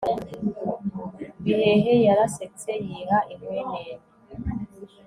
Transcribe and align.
bihehe 1.43 1.93
yarasetse 2.07 2.71
yiha 2.85 3.19
inkwenene 3.33 3.95